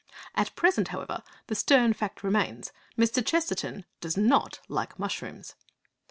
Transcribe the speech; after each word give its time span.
At 0.33 0.55
present, 0.55 0.87
however, 0.87 1.21
the 1.45 1.53
stern 1.53 1.93
fact 1.93 2.23
remains. 2.23 2.71
Mr. 2.97 3.23
Chesterton 3.23 3.85
does 3.99 4.17
not 4.17 4.59
like 4.67 4.97
mushrooms. 4.97 5.53